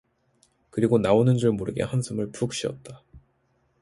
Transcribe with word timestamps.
그리고 0.71 0.97
나오는 0.97 1.37
줄 1.37 1.51
모르게 1.51 1.83
한숨을 1.83 2.31
푹 2.31 2.55
쉬었다. 2.55 3.03